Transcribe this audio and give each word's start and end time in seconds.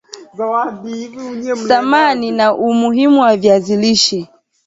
Thamani 1.67 2.31
na 2.31 2.53
umuhimu 2.55 3.21
wa 3.21 3.37
viazi 3.37 3.75
lishe 3.77 4.27